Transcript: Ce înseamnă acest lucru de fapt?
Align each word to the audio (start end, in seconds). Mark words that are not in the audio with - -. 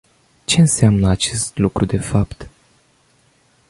Ce 0.45 0.59
înseamnă 0.59 1.09
acest 1.09 1.57
lucru 1.57 1.85
de 1.85 1.97
fapt? 1.97 2.49